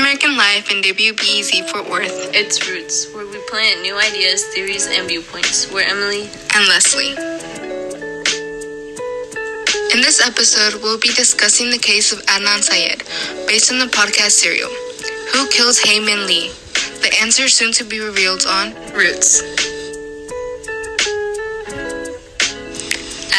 American 0.00 0.34
Life 0.34 0.70
in 0.70 0.80
WBEZ 0.80 1.68
Fort 1.68 1.86
Worth. 1.90 2.34
It's 2.34 2.66
Roots, 2.66 3.12
where 3.12 3.26
we 3.26 3.36
plant 3.50 3.82
new 3.82 3.98
ideas, 3.98 4.46
theories, 4.46 4.86
and 4.86 5.06
viewpoints. 5.06 5.70
We're 5.70 5.82
Emily 5.82 6.22
and 6.56 6.68
Leslie. 6.68 7.10
In 9.92 10.00
this 10.00 10.26
episode, 10.26 10.82
we'll 10.82 10.98
be 10.98 11.12
discussing 11.12 11.70
the 11.70 11.76
case 11.76 12.12
of 12.12 12.20
Adnan 12.20 12.62
Syed, 12.62 13.04
based 13.46 13.70
on 13.70 13.78
the 13.78 13.92
podcast 13.92 14.40
serial 14.40 14.70
Who 15.34 15.46
Kills 15.50 15.78
Hae 15.78 16.00
Min 16.00 16.26
Lee? 16.26 16.48
The 17.02 17.14
answer 17.20 17.48
soon 17.48 17.72
to 17.72 17.84
be 17.84 18.00
revealed 18.00 18.46
on 18.48 18.72
Roots. 18.94 19.69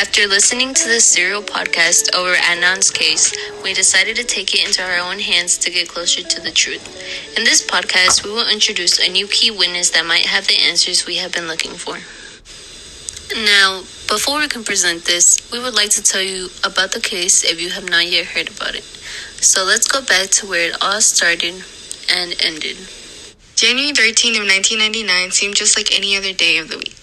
After 0.01 0.25
listening 0.27 0.73
to 0.73 0.87
the 0.87 0.99
serial 0.99 1.43
podcast 1.43 2.15
over 2.15 2.33
Adnan's 2.33 2.89
case, 2.89 3.31
we 3.63 3.75
decided 3.75 4.15
to 4.15 4.23
take 4.23 4.51
it 4.51 4.65
into 4.65 4.81
our 4.81 4.97
own 4.97 5.19
hands 5.19 5.59
to 5.59 5.69
get 5.69 5.89
closer 5.89 6.23
to 6.23 6.41
the 6.41 6.49
truth. 6.49 6.81
In 7.37 7.43
this 7.43 7.61
podcast, 7.63 8.25
we 8.25 8.31
will 8.31 8.49
introduce 8.49 8.97
a 8.97 9.11
new 9.11 9.27
key 9.27 9.51
witness 9.51 9.91
that 9.91 10.03
might 10.03 10.25
have 10.25 10.47
the 10.47 10.57
answers 10.57 11.05
we 11.05 11.17
have 11.17 11.31
been 11.31 11.45
looking 11.45 11.73
for. 11.73 12.01
Now, 13.45 13.81
before 14.09 14.39
we 14.39 14.47
can 14.47 14.63
present 14.63 15.05
this, 15.05 15.37
we 15.51 15.59
would 15.59 15.75
like 15.75 15.91
to 15.91 16.01
tell 16.01 16.23
you 16.23 16.49
about 16.63 16.93
the 16.93 16.99
case 16.99 17.43
if 17.43 17.61
you 17.61 17.69
have 17.69 17.87
not 17.87 18.07
yet 18.07 18.25
heard 18.25 18.49
about 18.49 18.73
it. 18.73 18.83
So 19.37 19.63
let's 19.63 19.87
go 19.87 20.01
back 20.01 20.31
to 20.41 20.47
where 20.47 20.71
it 20.71 20.77
all 20.81 20.99
started 21.01 21.63
and 22.09 22.33
ended. 22.43 22.77
January 23.55 23.93
13 23.93 24.33
of 24.33 24.49
1999 24.49 25.29
seemed 25.29 25.55
just 25.55 25.77
like 25.77 25.95
any 25.95 26.17
other 26.17 26.33
day 26.33 26.57
of 26.57 26.69
the 26.69 26.79
week 26.79 26.95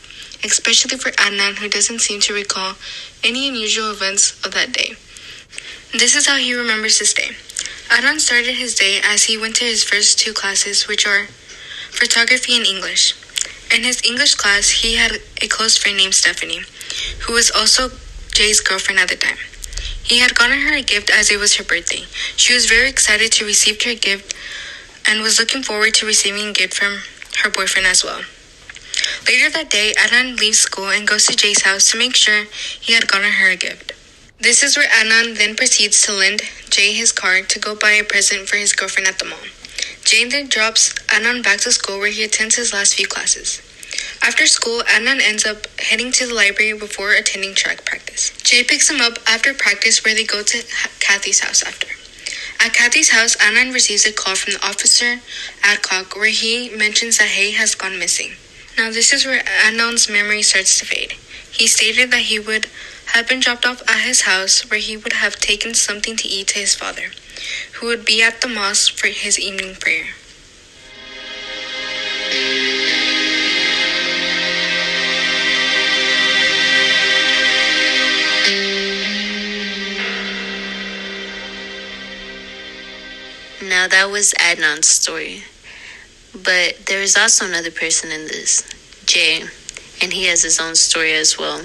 especially 0.45 0.99
for 0.99 1.11
Adnan, 1.13 1.59
who 1.59 1.69
doesn't 1.69 2.01
seem 2.01 2.21
to 2.21 2.35
recall 2.35 2.75
any 3.25 3.49
unusual 3.49 3.91
events 3.91 4.45
of 4.45 4.53
that 4.55 4.73
day. 4.73 4.95
This 5.93 6.15
is 6.15 6.27
how 6.27 6.37
he 6.37 6.55
remembers 6.55 6.99
this 6.99 7.15
day. 7.15 7.31
Adnan 7.89 8.21
started 8.21 8.55
his 8.55 8.75
day 8.75 9.01
as 9.03 9.25
he 9.25 9.39
went 9.39 9.57
to 9.57 9.65
his 9.65 9.83
first 9.83 10.19
two 10.19 10.33
classes, 10.33 10.87
which 10.87 11.07
are 11.07 11.27
photography 11.91 12.57
and 12.57 12.67
English. 12.67 13.15
In 13.75 13.85
his 13.85 14.03
English 14.05 14.35
class, 14.35 14.71
he 14.71 14.97
had 14.97 15.13
a 15.43 15.49
close 15.49 15.77
friend 15.77 15.97
named 15.97 16.15
Stephanie, 16.15 16.63
who 17.27 17.33
was 17.33 17.51
also 17.51 17.91
Jay's 18.33 18.61
girlfriend 18.61 19.01
at 19.01 19.09
the 19.09 19.17
time. 19.17 19.37
He 20.03 20.19
had 20.19 20.35
gotten 20.35 20.61
her 20.61 20.75
a 20.75 20.83
gift 20.83 21.11
as 21.11 21.31
it 21.31 21.39
was 21.39 21.57
her 21.57 21.65
birthday. 21.65 22.05
She 22.37 22.55
was 22.55 22.67
very 22.67 22.89
excited 22.89 23.33
to 23.33 23.45
receive 23.45 23.83
her 23.83 23.95
gift 23.95 24.35
and 25.07 25.23
was 25.23 25.39
looking 25.39 25.63
forward 25.63 25.95
to 25.95 26.07
receiving 26.07 26.49
a 26.49 26.53
gift 26.53 26.75
from 26.75 27.01
her 27.43 27.51
boyfriend 27.51 27.87
as 27.87 28.05
well. 28.05 28.23
Later 29.27 29.51
that 29.51 29.71
day, 29.71 29.93
Adnan 29.99 30.39
leaves 30.39 30.61
school 30.61 30.91
and 30.91 31.07
goes 31.07 31.27
to 31.27 31.37
Jay's 31.37 31.63
house 31.63 31.91
to 31.91 31.99
make 31.99 32.15
sure 32.15 32.45
he 32.81 32.93
had 32.93 33.09
gotten 33.09 33.33
her 33.33 33.51
a 33.51 33.57
gift. 33.57 33.93
This 34.41 34.63
is 34.63 34.77
where 34.77 34.89
Adnan 34.89 35.37
then 35.37 35.57
proceeds 35.57 36.01
to 36.03 36.13
lend 36.13 36.43
Jay 36.71 36.93
his 36.93 37.13
car 37.13 37.43
to 37.43 37.59
go 37.59 37.75
buy 37.75 37.93
a 37.93 38.05
present 38.05 38.49
for 38.49 38.57
his 38.57 38.73
girlfriend 38.73 39.09
at 39.09 39.19
the 39.19 39.25
mall. 39.25 39.39
Jay 40.05 40.25
then 40.25 40.49
drops 40.49 40.95
Adnan 41.09 41.43
back 41.43 41.61
to 41.61 41.73
school 41.73 41.99
where 41.99 42.11
he 42.11 42.23
attends 42.23 42.55
his 42.55 42.73
last 42.73 42.95
few 42.95 43.07
classes. 43.07 43.61
After 44.23 44.47
school, 44.47 44.83
Adnan 44.83 45.21
ends 45.21 45.45
up 45.45 45.67
heading 45.81 46.13
to 46.13 46.27
the 46.27 46.35
library 46.35 46.73
before 46.79 47.13
attending 47.13 47.55
track 47.55 47.85
practice. 47.85 48.31
Jay 48.43 48.63
picks 48.63 48.89
him 48.89 49.01
up 49.01 49.19
after 49.27 49.53
practice 49.53 50.05
where 50.05 50.15
they 50.15 50.25
go 50.25 50.43
to 50.43 50.65
Kathy's 51.01 51.41
house 51.41 51.63
after. 51.63 51.89
At 52.61 52.75
Kathy's 52.75 53.11
house, 53.11 53.37
Adnan 53.37 53.73
receives 53.73 54.07
a 54.07 54.13
call 54.13 54.35
from 54.35 54.55
the 54.55 54.67
officer 54.67 55.21
Adcock 55.63 56.17
where 56.17 56.31
he 56.31 56.71
mentions 56.77 57.19
that 57.19 57.29
Hae 57.29 57.53
has 57.53 57.75
gone 57.75 57.99
missing. 57.99 58.33
Now, 58.79 58.93
this 58.93 59.13
is 59.13 59.27
where 59.27 59.43
Adnan's 59.43 60.09
memory 60.09 60.41
starts 60.41 60.79
to 60.79 60.87
fade. 60.87 61.15
He 61.51 61.67
stated 61.67 62.13
that 62.13 62.31
he 62.31 62.39
would 62.39 62.69
have 63.07 63.29
been 63.29 63.41
dropped 63.41 63.67
off 63.67 63.83
at 63.91 64.07
his 64.07 64.21
house 64.21 64.71
where 64.71 64.79
he 64.79 64.97
would 64.97 65.15
have 65.15 65.35
taken 65.35 65.75
something 65.75 66.17
to 66.17 66.29
eat 66.29 66.47
to 66.49 66.61
his 66.61 66.77
father, 66.77 67.11
who 67.73 67.89
would 67.89 68.05
be 68.05 68.23
at 68.23 68.41
the 68.41 68.47
mosque 68.47 68.97
for 68.97 69.09
his 69.09 69.37
evening 69.37 69.75
prayer. 69.75 70.15
Now 83.61 83.89
that 83.89 84.09
was 84.09 84.35
Adnan's 84.35 84.87
story. 84.87 85.43
But 86.35 86.87
there 86.87 87.01
is 87.01 87.17
also 87.17 87.47
another 87.47 87.71
person 87.71 88.11
in 88.11 88.27
this, 88.27 88.63
Jay, 89.07 89.43
and 90.03 90.13
he 90.13 90.27
has 90.27 90.43
his 90.43 90.61
own 90.61 90.75
story 90.75 91.15
as 91.15 91.39
well. 91.39 91.63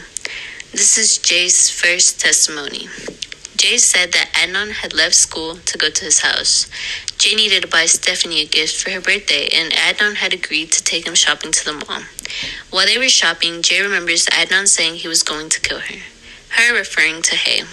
This 0.72 0.98
is 0.98 1.18
Jay's 1.18 1.70
first 1.70 2.20
testimony. 2.20 2.88
Jay 3.58 3.78
said 3.78 4.12
that 4.14 4.32
Adnan 4.34 4.72
had 4.72 4.94
left 4.94 5.16
school 5.16 5.56
to 5.56 5.78
go 5.78 5.90
to 5.90 6.06
his 6.06 6.22
house. 6.22 6.70
Jay 7.18 7.36
needed 7.36 7.62
to 7.62 7.68
buy 7.68 7.86
Stephanie 7.86 8.42
a 8.42 8.46
gift 8.46 8.82
for 8.82 8.90
her 8.92 9.00
birthday, 9.00 9.48
and 9.54 9.72
Adnan 9.74 10.16
had 10.16 10.34
agreed 10.34 10.72
to 10.72 10.84
take 10.84 11.06
him 11.08 11.16
shopping 11.16 11.52
to 11.52 11.66
the 11.66 11.74
mall. 11.74 12.04
While 12.72 12.86
they 12.86 12.98
were 12.98 13.10
shopping, 13.10 13.62
Jay 13.62 13.82
remembers 13.82 14.26
Adnan 14.28 14.68
saying 14.68 14.96
he 14.96 15.08
was 15.08 15.24
going 15.24 15.50
to 15.50 15.62
kill 15.62 15.80
her, 15.80 16.00
her 16.50 16.76
referring 16.76 17.22
to 17.22 17.36
Hae. 17.36 17.64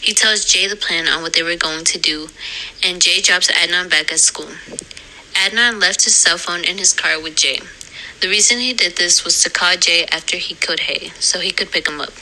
He 0.00 0.12
tells 0.12 0.44
Jay 0.44 0.68
the 0.68 0.76
plan 0.76 1.08
on 1.08 1.22
what 1.22 1.32
they 1.32 1.42
were 1.42 1.56
going 1.56 1.84
to 1.86 1.98
do, 1.98 2.28
and 2.84 3.00
Jay 3.00 3.20
drops 3.20 3.50
Adnan 3.50 3.88
back 3.88 4.12
at 4.12 4.20
school. 4.20 4.50
Adnan 5.34 5.80
left 5.80 6.04
his 6.04 6.14
cell 6.14 6.38
phone 6.38 6.64
in 6.64 6.78
his 6.78 6.92
car 6.92 7.20
with 7.20 7.36
Jay. 7.36 7.60
The 8.20 8.28
reason 8.28 8.58
he 8.58 8.72
did 8.72 8.96
this 8.96 9.24
was 9.24 9.42
to 9.42 9.50
call 9.50 9.76
Jay 9.76 10.06
after 10.06 10.36
he 10.36 10.54
killed 10.54 10.80
Hae, 10.80 11.10
so 11.18 11.40
he 11.40 11.50
could 11.50 11.72
pick 11.72 11.88
him 11.88 12.00
up. 12.00 12.12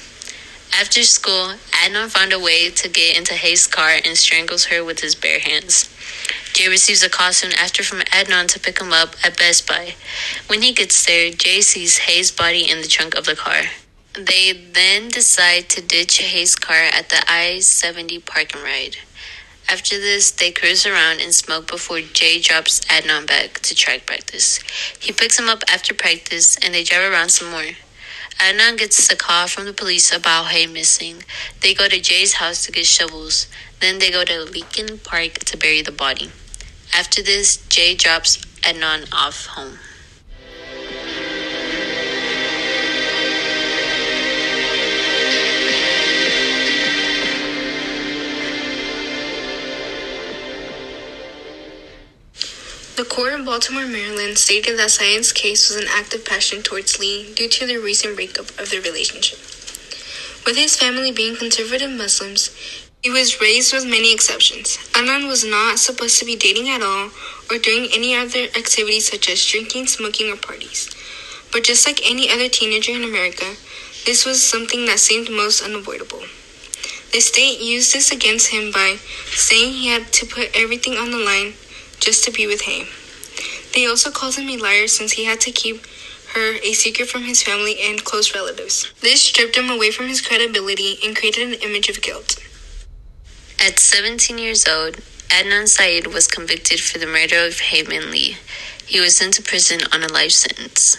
After 0.73 1.03
school, 1.03 1.55
Adnan 1.73 2.09
found 2.09 2.33
a 2.33 2.39
way 2.39 2.71
to 2.71 2.89
get 2.89 3.17
into 3.17 3.35
Hae's 3.35 3.67
car 3.67 3.97
and 4.05 4.17
strangles 4.17 4.67
her 4.67 4.85
with 4.85 5.01
his 5.01 5.15
bare 5.15 5.41
hands. 5.41 5.89
Jay 6.53 6.69
receives 6.69 7.03
a 7.03 7.11
call 7.11 7.33
soon 7.33 7.53
after 7.53 7.83
from 7.83 8.01
Adnan 8.01 8.47
to 8.49 8.61
pick 8.61 8.81
him 8.81 8.93
up 8.93 9.15
at 9.25 9.37
Best 9.37 9.67
Buy. 9.67 9.95
When 10.47 10.63
he 10.63 10.73
gets 10.73 11.05
there, 11.05 11.31
Jay 11.31 11.61
sees 11.61 11.99
Hae's 11.99 12.31
body 12.31 12.71
in 12.71 12.81
the 12.81 12.89
trunk 12.89 13.15
of 13.15 13.27
the 13.27 13.37
car. 13.37 13.63
They 14.15 14.53
then 14.53 15.09
decide 15.09 15.69
to 15.71 15.81
ditch 15.81 16.19
Hae's 16.19 16.57
car 16.57 16.85
at 16.93 17.09
the 17.11 17.23
I 17.29 17.61
70 17.61 18.19
parking 18.21 18.63
ride. 18.63 18.97
After 19.71 20.01
this, 20.01 20.33
they 20.33 20.51
cruise 20.51 20.85
around 20.85 21.21
and 21.21 21.33
smoke 21.33 21.69
before 21.69 22.01
Jay 22.01 22.41
drops 22.41 22.81
Adnan 22.87 23.29
back 23.29 23.61
to 23.61 23.73
track 23.73 24.05
practice. 24.05 24.59
He 24.99 25.13
picks 25.13 25.39
him 25.39 25.49
up 25.49 25.63
after 25.73 25.95
practice 25.95 26.57
and 26.57 26.75
they 26.75 26.83
drive 26.83 27.13
around 27.13 27.29
some 27.29 27.53
more. 27.53 27.77
Adnan 28.41 28.77
gets 28.77 29.13
a 29.13 29.15
call 29.15 29.47
from 29.47 29.67
the 29.67 29.73
police 29.73 30.13
about 30.13 30.47
Hae 30.47 30.67
missing. 30.67 31.23
They 31.61 31.73
go 31.73 31.89
to 31.89 32.01
Jay's 32.01 32.35
house 32.35 32.67
to 32.67 32.73
get 32.73 32.85
shovels. 32.85 33.47
Then 33.81 34.01
they 34.01 34.11
go 34.11 34.25
to 34.25 34.45
Leakin 34.45 35.05
Park 35.05 35.35
to 35.35 35.57
bury 35.57 35.83
the 35.83 35.93
body. 35.93 36.33
After 36.93 37.23
this, 37.23 37.59
Jay 37.69 37.95
drops 37.95 38.39
Adnan 38.63 39.09
off 39.13 39.47
home. 39.47 39.79
The 53.01 53.07
court 53.07 53.33
in 53.33 53.47
Baltimore, 53.47 53.87
Maryland 53.87 54.37
stated 54.37 54.79
that 54.79 54.91
Syed's 54.91 55.33
case 55.33 55.71
was 55.71 55.83
an 55.83 55.89
act 55.89 56.13
of 56.13 56.23
passion 56.23 56.63
towards 56.63 56.99
Lee 56.99 57.33
due 57.33 57.49
to 57.49 57.65
the 57.65 57.79
recent 57.79 58.15
breakup 58.15 58.51
of 58.61 58.69
their 58.69 58.83
relationship. 58.83 59.39
With 60.45 60.59
his 60.59 60.77
family 60.77 61.11
being 61.11 61.35
conservative 61.35 61.91
Muslims, 61.91 62.55
he 63.03 63.09
was 63.09 63.41
raised 63.41 63.73
with 63.73 63.87
many 63.87 64.13
exceptions. 64.13 64.77
Adnan 64.93 65.29
was 65.29 65.47
not 65.47 65.79
supposed 65.79 66.19
to 66.19 66.27
be 66.27 66.37
dating 66.37 66.69
at 66.69 66.83
all 66.83 67.09
or 67.51 67.57
doing 67.57 67.89
any 67.95 68.15
other 68.15 68.53
activities 68.55 69.11
such 69.11 69.31
as 69.31 69.47
drinking, 69.47 69.87
smoking, 69.87 70.31
or 70.31 70.37
parties. 70.37 70.95
But 71.53 71.65
just 71.65 71.87
like 71.87 72.03
any 72.05 72.29
other 72.29 72.51
teenager 72.51 72.93
in 72.93 73.03
America, 73.03 73.57
this 74.05 74.27
was 74.27 74.45
something 74.45 74.85
that 74.85 74.99
seemed 74.99 75.31
most 75.31 75.63
unavoidable. 75.63 76.25
The 77.15 77.21
state 77.21 77.61
used 77.61 77.95
this 77.95 78.13
against 78.13 78.53
him 78.53 78.71
by 78.71 78.97
saying 79.31 79.73
he 79.73 79.89
had 79.89 80.13
to 80.13 80.27
put 80.27 80.55
everything 80.55 80.99
on 80.99 81.13
the 81.13 81.17
line 81.17 81.55
just 82.01 82.25
to 82.25 82.31
be 82.31 82.47
with 82.47 82.63
Hae. 82.63 82.87
They 83.75 83.87
also 83.87 84.11
called 84.11 84.35
him 84.35 84.49
a 84.49 84.57
liar 84.57 84.89
since 84.89 85.13
he 85.13 85.25
had 85.25 85.41
to 85.43 85.53
keep 85.53 85.87
her 86.35 86.55
a 86.63 86.73
secret 86.73 87.09
from 87.09 87.23
his 87.23 87.43
family 87.43 87.77
and 87.81 88.05
close 88.05 88.35
relatives. 88.35 88.93
This 89.01 89.23
stripped 89.23 89.57
him 89.57 89.71
away 89.71 89.91
from 89.91 90.09
his 90.09 90.21
credibility 90.21 90.99
and 91.05 91.17
created 91.17 91.49
an 91.49 91.55
image 91.55 91.89
of 91.89 92.03
guilt. 92.03 92.37
At 93.61 93.79
17 93.79 94.39
years 94.39 94.67
old, 94.67 94.99
Adnan 95.29 95.69
Syed 95.69 96.09
was 96.09 96.27
convicted 96.27 96.81
for 96.81 96.99
the 96.99 97.07
murder 97.07 97.47
of 97.47 97.61
Hae 97.61 97.83
Min 97.83 98.11
Lee. 98.11 98.37
He 98.87 99.01
was 99.01 99.17
sent 99.17 99.35
to 99.35 99.43
prison 99.43 99.81
on 99.93 100.03
a 100.03 100.13
life 100.13 100.33
sentence. 100.33 100.97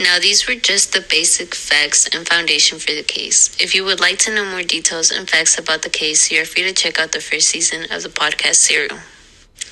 Now, 0.00 0.20
these 0.20 0.46
were 0.46 0.54
just 0.54 0.92
the 0.92 1.00
basic 1.00 1.56
facts 1.56 2.08
and 2.14 2.26
foundation 2.26 2.78
for 2.78 2.92
the 2.92 3.02
case. 3.02 3.56
If 3.60 3.74
you 3.74 3.84
would 3.84 3.98
like 3.98 4.18
to 4.20 4.34
know 4.34 4.44
more 4.44 4.62
details 4.62 5.10
and 5.10 5.28
facts 5.28 5.58
about 5.58 5.82
the 5.82 5.90
case, 5.90 6.30
you 6.30 6.40
are 6.40 6.44
free 6.44 6.62
to 6.62 6.72
check 6.72 7.00
out 7.00 7.10
the 7.10 7.20
first 7.20 7.48
season 7.48 7.82
of 7.90 8.04
the 8.04 8.08
podcast 8.08 8.56
serial. 8.56 8.98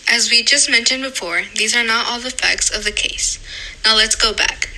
As 0.08 0.28
we 0.30 0.42
just 0.42 0.68
mentioned 0.68 1.04
before, 1.04 1.42
these 1.54 1.76
are 1.76 1.84
not 1.84 2.06
all 2.08 2.18
the 2.18 2.30
facts 2.30 2.76
of 2.76 2.82
the 2.84 2.90
case. 2.90 3.38
Now 3.84 3.94
let's 3.94 4.16
go 4.16 4.32
back. 4.32 4.68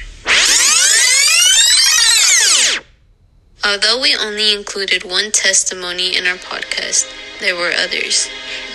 Although 3.64 4.00
we 4.00 4.14
only 4.16 4.54
included 4.54 5.04
one 5.04 5.32
testimony 5.32 6.16
in 6.16 6.26
our 6.26 6.36
podcast, 6.36 7.10
there 7.40 7.56
were 7.56 7.72
others. 7.72 8.28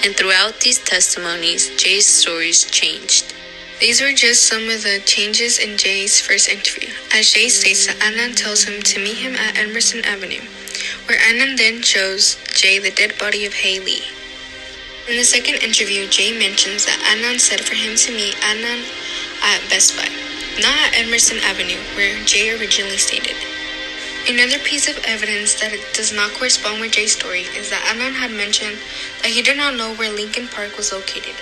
And 0.03 0.15
throughout 0.15 0.59
these 0.61 0.79
testimonies, 0.83 1.69
Jay's 1.77 2.07
stories 2.07 2.65
changed. 2.65 3.33
These 3.83 3.99
were 3.99 4.13
just 4.13 4.47
some 4.47 4.69
of 4.69 4.83
the 4.83 5.03
changes 5.03 5.59
in 5.59 5.77
Jay's 5.77 6.21
first 6.21 6.47
interview, 6.47 6.87
as 7.11 7.33
Jay 7.33 7.49
states 7.49 7.85
that 7.85 7.99
Adnan 7.99 8.33
tells 8.33 8.63
him 8.63 8.81
to 8.81 9.03
meet 9.03 9.17
him 9.17 9.35
at 9.35 9.57
Emerson 9.57 9.99
Avenue, 10.05 10.39
where 11.03 11.19
Adnan 11.19 11.57
then 11.57 11.81
shows 11.81 12.39
Jay 12.55 12.79
the 12.79 12.95
dead 12.95 13.19
body 13.19 13.45
of 13.45 13.51
Haley. 13.51 13.99
In 15.11 15.17
the 15.17 15.27
second 15.27 15.55
interview, 15.55 16.07
Jay 16.07 16.31
mentions 16.31 16.85
that 16.85 17.03
Adnan 17.11 17.41
said 17.41 17.59
for 17.59 17.75
him 17.75 17.97
to 17.97 18.15
meet 18.15 18.39
Adnan 18.39 18.87
at 19.43 19.59
Best 19.67 19.97
Buy, 19.99 20.07
not 20.63 20.79
at 20.79 21.03
Emerson 21.03 21.39
Avenue, 21.43 21.83
where 21.99 22.23
Jay 22.23 22.55
originally 22.55 22.95
stated. 22.95 23.35
Another 24.31 24.63
piece 24.63 24.87
of 24.87 25.03
evidence 25.03 25.59
that 25.59 25.75
does 25.91 26.13
not 26.13 26.31
correspond 26.31 26.79
with 26.79 26.93
Jay's 26.93 27.17
story 27.19 27.51
is 27.59 27.69
that 27.69 27.83
Adnan 27.91 28.15
had 28.15 28.31
mentioned 28.31 28.79
that 29.19 29.35
he 29.35 29.41
did 29.41 29.57
not 29.57 29.75
know 29.75 29.93
where 29.93 30.07
Leakin 30.07 30.47
Park 30.47 30.77
was 30.77 30.93
located. 30.93 31.35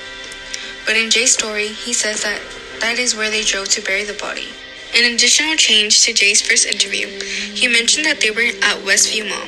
But 0.85 0.97
in 0.97 1.09
Jay's 1.09 1.33
story, 1.33 1.67
he 1.67 1.93
says 1.93 2.23
that 2.23 2.41
that 2.79 2.97
is 2.97 3.15
where 3.15 3.29
they 3.29 3.43
drove 3.43 3.69
to 3.69 3.81
bury 3.81 4.03
the 4.03 4.17
body. 4.17 4.49
An 4.95 5.13
additional 5.13 5.55
change 5.55 6.03
to 6.03 6.13
Jay's 6.13 6.41
first 6.41 6.65
interview, 6.65 7.07
he 7.07 7.67
mentioned 7.67 8.05
that 8.05 8.19
they 8.19 8.31
were 8.31 8.51
at 8.61 8.83
Westview 8.83 9.29
Mall, 9.29 9.47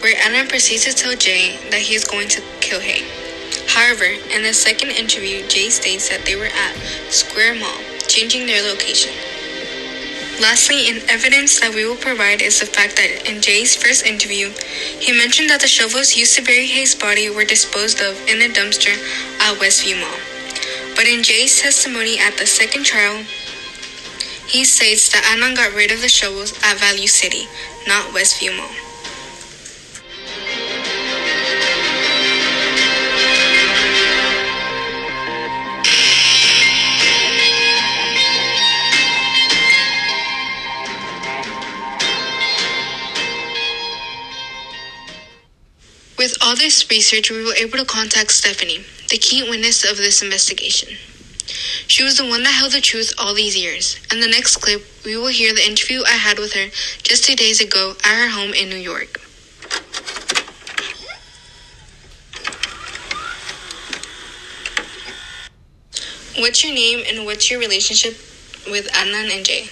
where 0.00 0.16
Adam 0.16 0.48
proceeds 0.48 0.84
to 0.86 0.94
tell 0.94 1.14
Jay 1.14 1.58
that 1.70 1.82
he 1.82 1.94
is 1.94 2.04
going 2.04 2.28
to 2.28 2.42
kill 2.60 2.80
Hae. 2.80 3.04
However, 3.68 4.04
in 4.04 4.42
the 4.42 4.54
second 4.54 4.90
interview, 4.90 5.46
Jay 5.46 5.68
states 5.68 6.08
that 6.08 6.24
they 6.24 6.36
were 6.36 6.48
at 6.48 6.74
Square 7.12 7.56
Mall, 7.56 7.78
changing 8.06 8.46
their 8.46 8.62
location. 8.62 9.12
Lastly, 10.40 10.88
an 10.88 11.02
evidence 11.10 11.58
that 11.58 11.74
we 11.74 11.84
will 11.84 11.96
provide 11.96 12.40
is 12.40 12.60
the 12.60 12.66
fact 12.66 12.94
that 12.96 13.28
in 13.28 13.42
Jay's 13.42 13.74
first 13.74 14.06
interview, 14.06 14.54
he 15.00 15.12
mentioned 15.12 15.50
that 15.50 15.60
the 15.60 15.66
shovels 15.66 16.16
used 16.16 16.36
to 16.36 16.42
bury 16.42 16.66
Hae's 16.66 16.94
body 16.94 17.28
were 17.28 17.44
disposed 17.44 18.00
of 18.00 18.16
in 18.28 18.40
a 18.40 18.54
dumpster 18.54 18.94
at 19.42 19.58
Westview 19.58 20.00
Mall. 20.00 20.27
But 20.98 21.06
in 21.06 21.22
Jay's 21.22 21.60
testimony 21.60 22.18
at 22.18 22.38
the 22.38 22.44
second 22.44 22.82
trial, 22.84 23.22
he 24.48 24.64
states 24.64 25.12
that 25.12 25.22
Adnan 25.22 25.54
got 25.54 25.72
rid 25.72 25.92
of 25.92 26.00
the 26.00 26.08
shovels 26.08 26.52
at 26.64 26.76
Value 26.78 27.06
City, 27.06 27.46
not 27.86 28.12
Westview 28.12 28.56
Mall. 28.56 28.87
This 46.78 46.90
research, 46.90 47.30
we 47.30 47.44
were 47.44 47.54
able 47.54 47.78
to 47.78 47.84
contact 47.84 48.30
Stephanie, 48.30 48.84
the 49.08 49.18
key 49.18 49.42
witness 49.42 49.84
of 49.84 49.96
this 49.96 50.22
investigation. 50.22 50.96
She 51.88 52.04
was 52.04 52.18
the 52.18 52.26
one 52.26 52.42
that 52.44 52.52
held 52.54 52.72
the 52.72 52.80
truth 52.80 53.12
all 53.18 53.34
these 53.34 53.56
years. 53.56 53.98
In 54.12 54.20
the 54.20 54.28
next 54.28 54.58
clip, 54.58 54.84
we 55.04 55.16
will 55.16 55.28
hear 55.28 55.52
the 55.52 55.66
interview 55.66 56.02
I 56.06 56.12
had 56.12 56.38
with 56.38 56.52
her 56.52 56.68
just 57.02 57.24
two 57.24 57.34
days 57.34 57.60
ago 57.60 57.94
at 58.04 58.14
her 58.14 58.28
home 58.28 58.54
in 58.54 58.68
New 58.68 58.76
York. 58.76 59.20
What's 66.38 66.62
your 66.62 66.74
name 66.74 67.04
and 67.08 67.26
what's 67.26 67.50
your 67.50 67.58
relationship 67.58 68.12
with 68.70 68.86
Adnan 68.92 69.34
and 69.34 69.44
Jay? 69.44 69.66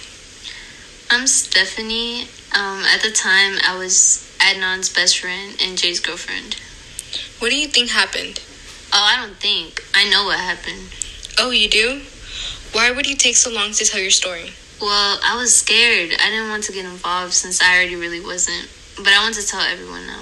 I'm 1.09 1.25
Stephanie. 1.25 2.23
Um, 2.53 2.83
at 2.83 3.01
the 3.01 3.11
time, 3.11 3.55
I 3.65 3.77
was 3.77 4.29
Adnan's 4.39 4.93
best 4.93 5.19
friend 5.19 5.55
and 5.61 5.77
Jay's 5.77 6.01
girlfriend. 6.01 6.57
What 7.39 7.49
do 7.49 7.57
you 7.57 7.67
think 7.67 7.89
happened? 7.89 8.41
Oh, 8.93 9.03
I 9.03 9.17
don't 9.21 9.37
think. 9.37 9.83
I 9.93 10.09
know 10.09 10.25
what 10.25 10.39
happened. 10.39 10.89
Oh, 11.37 11.51
you 11.51 11.69
do? 11.69 12.01
Why 12.71 12.91
would 12.91 13.07
you 13.07 13.15
take 13.15 13.35
so 13.35 13.51
long 13.51 13.71
to 13.73 13.85
tell 13.85 13.99
your 13.99 14.11
story? 14.11 14.51
Well, 14.81 15.19
I 15.23 15.35
was 15.37 15.55
scared. 15.55 16.11
I 16.19 16.29
didn't 16.29 16.49
want 16.49 16.63
to 16.65 16.71
get 16.71 16.85
involved 16.85 17.33
since 17.33 17.61
I 17.61 17.75
already 17.75 17.95
really 17.95 18.21
wasn't. 18.21 18.69
But 18.97 19.07
I 19.07 19.23
want 19.23 19.35
to 19.35 19.45
tell 19.45 19.61
everyone 19.61 20.05
now. 20.07 20.21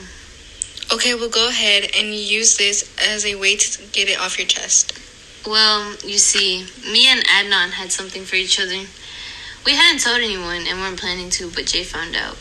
Okay, 0.93 1.15
well, 1.15 1.29
go 1.29 1.49
ahead 1.49 1.89
and 1.97 2.13
use 2.13 2.57
this 2.57 2.93
as 3.05 3.25
a 3.25 3.35
way 3.35 3.55
to 3.55 3.81
get 3.91 4.07
it 4.07 4.19
off 4.19 4.37
your 4.37 4.47
chest. 4.47 4.97
Well, 5.45 5.95
you 6.03 6.17
see, 6.17 6.65
me 6.91 7.07
and 7.07 7.23
Adnan 7.25 7.71
had 7.71 7.91
something 7.91 8.23
for 8.23 8.35
each 8.35 8.59
other. 8.59 8.85
We 9.65 9.75
hadn't 9.75 10.01
told 10.01 10.21
anyone 10.21 10.65
and 10.67 10.79
weren't 10.79 10.99
planning 10.99 11.29
to, 11.31 11.49
but 11.49 11.65
Jay 11.65 11.83
found 11.83 12.15
out. 12.15 12.37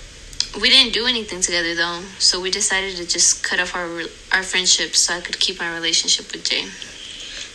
We 0.61 0.71
didn't 0.71 0.93
do 0.93 1.07
anything 1.07 1.41
together 1.41 1.75
though, 1.75 2.01
so 2.21 2.41
we 2.41 2.49
decided 2.49 2.97
to 2.97 3.07
just 3.07 3.43
cut 3.43 3.59
off 3.59 3.75
our 3.75 4.03
our 4.31 4.45
friendship 4.45 4.95
so 4.95 5.15
I 5.15 5.21
could 5.21 5.41
keep 5.41 5.59
my 5.59 5.75
relationship 5.75 6.31
with 6.31 6.45
Jay. 6.49 6.69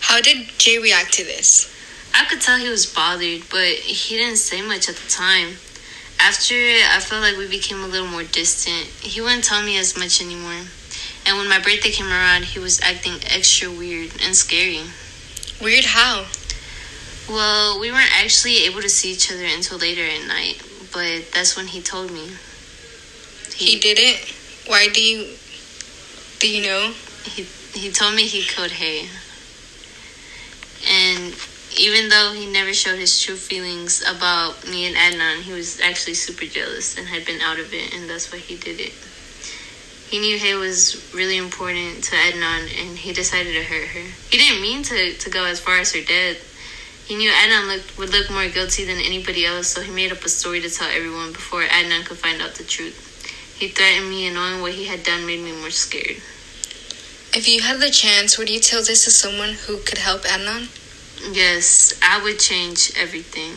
How 0.02 0.20
did 0.20 0.50
Jay 0.58 0.80
react 0.80 1.14
to 1.14 1.24
this? 1.24 1.74
I 2.14 2.26
could 2.26 2.42
tell 2.42 2.58
he 2.58 2.68
was 2.68 2.86
bothered, 2.86 3.44
but 3.50 3.72
he 3.88 4.18
didn't 4.18 4.36
say 4.36 4.62
much 4.62 4.90
at 4.90 4.96
the 4.96 5.10
time. 5.10 5.56
After 6.20 6.56
it, 6.56 6.84
I 6.94 7.00
felt 7.00 7.22
like 7.22 7.38
we 7.38 7.48
became 7.48 7.82
a 7.82 7.88
little 7.88 8.08
more 8.08 8.24
distant, 8.24 8.88
he 9.00 9.22
wouldn't 9.22 9.46
tell 9.46 9.64
me 9.64 9.78
as 9.78 9.98
much 9.98 10.22
anymore. 10.22 10.68
And 11.26 11.38
when 11.38 11.48
my 11.48 11.60
birthday 11.60 11.92
came 11.92 12.12
around, 12.12 12.44
he 12.44 12.60
was 12.60 12.82
acting 12.82 13.16
extra 13.32 13.72
weird 13.72 14.12
and 14.22 14.36
scary. 14.36 14.84
Weird 15.62 15.86
how? 15.86 16.26
Well, 17.30 17.80
we 17.80 17.92
weren't 17.92 18.12
actually 18.12 18.66
able 18.66 18.82
to 18.82 18.90
see 18.90 19.14
each 19.14 19.32
other 19.32 19.46
until 19.46 19.78
later 19.78 20.04
at 20.04 20.28
night, 20.28 20.62
but 20.92 21.32
that's 21.32 21.56
when 21.56 21.68
he 21.68 21.82
told 21.82 22.12
me. 22.12 22.32
He, 23.60 23.78
did 23.78 24.00
it? 24.00 24.34
Why 24.68 24.88
do 24.88 25.02
you 25.02 25.36
do 26.40 26.50
you 26.50 26.64
know? 26.64 26.94
He 27.26 27.44
he 27.74 27.92
told 27.92 28.16
me 28.16 28.24
he 28.24 28.42
killed 28.42 28.72
Hae, 28.72 29.10
And 30.88 31.36
even 31.78 32.08
though 32.08 32.32
he 32.34 32.48
never 32.48 32.74
showed 32.74 32.98
his 32.98 33.22
true 33.22 33.36
feelings 33.36 34.02
about 34.08 34.66
me 34.66 34.88
and 34.88 34.96
Adnan, 34.96 35.42
he 35.42 35.52
was 35.52 35.82
actually 35.82 36.14
super 36.14 36.46
jealous 36.46 36.98
and 36.98 37.08
had 37.08 37.26
been 37.26 37.42
out 37.42 37.60
of 37.60 37.74
it, 37.74 37.94
and 37.94 38.10
that's 38.10 38.32
why 38.32 38.40
he 38.40 38.56
did 38.56 38.80
it. 38.80 38.94
He 40.10 40.20
knew 40.20 40.40
Hae 40.40 40.56
was 40.56 41.12
really 41.14 41.38
important 41.38 42.06
to 42.06 42.16
Adnan, 42.16 42.64
and 42.82 42.98
he 42.98 43.12
decided 43.12 43.54
to 43.54 43.64
hurt 43.64 43.90
her. 43.90 44.06
He 44.32 44.38
didn't 44.38 44.62
mean 44.62 44.84
to, 44.84 45.14
to 45.14 45.30
go 45.30 45.44
as 45.44 45.60
far 45.60 45.80
as 45.80 45.94
her 45.94 46.02
death. 46.02 46.40
He 47.06 47.16
knew 47.18 47.30
Adnan 47.30 47.68
looked, 47.68 47.98
would 47.98 48.12
look 48.12 48.32
more 48.32 48.48
guilty 48.48 48.86
than 48.86 48.98
anybody 48.98 49.46
else, 49.46 49.68
so 49.68 49.82
he 49.82 49.92
made 49.92 50.14
up 50.14 50.24
a 50.24 50.30
story 50.30 50.62
to 50.62 50.70
tell 50.70 50.90
everyone 50.90 51.34
before 51.34 51.64
Adnan 51.64 52.06
could 52.06 52.18
find 52.18 52.42
out 52.42 52.56
the 52.56 52.64
truth. 52.64 53.09
He 53.60 53.68
threatened 53.68 54.10
me, 54.10 54.26
and 54.28 54.36
knowing 54.36 54.62
what 54.62 54.72
he 54.72 54.86
had 54.86 55.04
done 55.04 55.26
made 55.26 55.42
me 55.42 55.52
more 55.52 55.70
scared. 55.70 56.22
If 57.36 57.46
you 57.48 57.62
had 57.62 57.82
the 57.82 57.92
chance, 57.92 58.38
would 58.38 58.50
you 58.50 58.62
tell 58.62 58.82
this 58.82 59.04
to 59.04 59.12
someone 59.12 59.54
who 59.54 59.80
could 59.80 59.98
help 59.98 60.24
Adnan? 60.24 60.70
Yes, 61.36 61.94
I 62.02 62.24
would 62.24 62.40
change 62.40 62.94
everything 62.96 63.56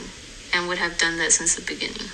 and 0.53 0.67
would 0.67 0.79
have 0.79 0.99
done 0.99 1.19
that 1.19 1.31
since 1.31 1.55
the 1.55 1.63
beginning. 1.63 2.11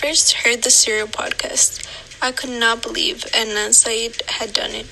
First 0.00 0.32
heard 0.32 0.62
the 0.62 0.70
Serial 0.70 1.06
podcast, 1.06 1.86
I 2.22 2.32
could 2.32 2.48
not 2.48 2.82
believe 2.82 3.18
Adnan 3.34 3.74
Syed 3.74 4.22
had 4.28 4.54
done 4.54 4.70
it. 4.70 4.86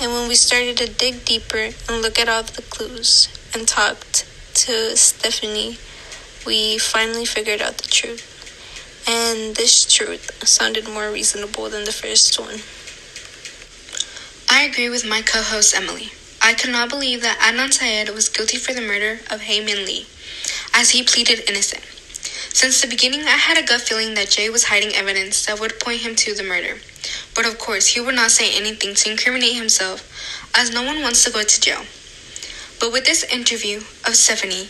And 0.00 0.12
when 0.12 0.28
we 0.28 0.34
started 0.34 0.78
to 0.78 0.88
dig 0.88 1.26
deeper 1.26 1.68
and 1.86 2.00
look 2.00 2.18
at 2.18 2.26
all 2.26 2.44
the 2.44 2.62
clues 2.62 3.28
and 3.52 3.68
talked 3.68 4.24
to 4.64 4.96
Stephanie, 4.96 5.76
we 6.46 6.78
finally 6.78 7.26
figured 7.26 7.60
out 7.60 7.76
the 7.76 7.88
truth. 7.88 8.24
And 9.06 9.56
this 9.56 9.84
truth 9.84 10.30
sounded 10.48 10.88
more 10.88 11.10
reasonable 11.12 11.68
than 11.68 11.84
the 11.84 11.92
first 11.92 12.40
one. 12.40 12.64
I 14.48 14.64
agree 14.64 14.88
with 14.88 15.06
my 15.06 15.20
co 15.20 15.42
host 15.42 15.76
Emily. 15.76 16.12
I 16.40 16.54
could 16.54 16.70
not 16.70 16.88
believe 16.88 17.20
that 17.20 17.40
Adnan 17.40 17.74
Syed 17.74 18.08
was 18.08 18.30
guilty 18.30 18.56
for 18.56 18.72
the 18.72 18.80
murder 18.80 19.20
of 19.30 19.42
Hae 19.42 19.62
Min 19.62 19.84
Lee, 19.84 20.06
as 20.72 20.92
he 20.92 21.02
pleaded 21.02 21.46
innocent. 21.46 21.84
Since 22.52 22.82
the 22.82 22.88
beginning, 22.88 23.22
I 23.22 23.38
had 23.38 23.58
a 23.58 23.66
gut 23.66 23.80
feeling 23.80 24.14
that 24.14 24.30
Jay 24.30 24.50
was 24.50 24.64
hiding 24.64 24.94
evidence 24.94 25.46
that 25.46 25.60
would 25.60 25.80
point 25.80 26.00
him 26.00 26.16
to 26.16 26.34
the 26.34 26.42
murder. 26.42 26.78
But 27.34 27.46
of 27.46 27.58
course, 27.58 27.86
he 27.88 28.00
would 28.00 28.14
not 28.14 28.32
say 28.32 28.54
anything 28.54 28.94
to 28.94 29.10
incriminate 29.10 29.56
himself, 29.56 30.10
as 30.54 30.74
no 30.74 30.82
one 30.82 31.00
wants 31.00 31.24
to 31.24 31.30
go 31.30 31.42
to 31.42 31.60
jail. 31.60 31.84
But 32.80 32.92
with 32.92 33.04
this 33.04 33.24
interview 33.24 33.78
of 34.04 34.16
Stephanie, 34.16 34.68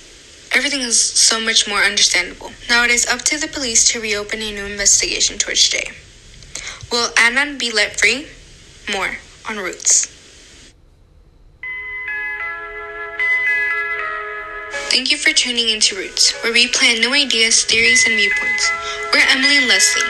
everything 0.53 0.81
is 0.81 1.01
so 1.01 1.41
much 1.41 1.67
more 1.67 1.83
understandable. 1.83 2.53
Now 2.69 2.85
it 2.85 2.91
is 2.91 3.07
up 3.07 3.23
to 3.23 3.39
the 3.39 3.49
police 3.49 3.89
to 3.91 4.01
reopen 4.01 4.43
a 4.43 4.53
new 4.53 4.67
investigation 4.67 5.39
towards 5.39 5.69
Jay. 5.69 5.91
Will 6.93 7.09
Adnan 7.15 7.59
be 7.59 7.73
let 7.73 7.99
free? 7.99 8.27
More 8.93 9.19
on 9.49 9.57
Roots. 9.57 10.20
Thank 14.91 15.13
you 15.13 15.19
for 15.19 15.31
tuning 15.31 15.69
into 15.71 15.95
Roots, 15.95 16.35
where 16.43 16.53
we 16.53 16.67
plan 16.67 16.99
new 16.99 17.15
ideas, 17.15 17.63
theories, 17.63 18.03
and 18.09 18.17
viewpoints. 18.17 18.69
We're 19.15 19.23
Emily 19.31 19.57
and 19.59 19.69
Leslie. 19.69 20.03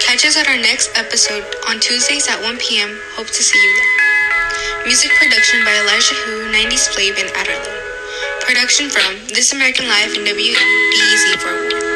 Catch 0.00 0.26
us 0.26 0.36
at 0.36 0.48
our 0.48 0.56
next 0.56 0.90
episode 0.98 1.46
on 1.68 1.78
Tuesdays 1.78 2.26
at 2.26 2.42
1 2.42 2.58
p.m. 2.58 2.98
Hope 3.14 3.28
to 3.28 3.42
see 3.46 3.62
you 3.62 3.72
there. 3.78 4.86
Music 4.90 5.12
production 5.22 5.64
by 5.64 5.78
Elijah 5.78 6.18
Hu, 6.26 6.50
90s 6.50 6.90
Flav, 6.90 7.14
and 7.14 7.30
Adderley. 7.38 7.78
Production 8.40 8.90
from 8.90 9.14
This 9.28 9.52
American 9.52 9.86
Life 9.86 10.18
and 10.18 10.26
WBEZ 10.26 11.38
for 11.38 11.54
Awards. 11.54 11.93